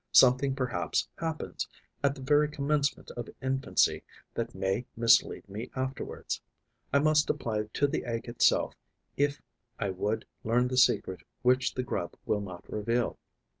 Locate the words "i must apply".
6.91-7.65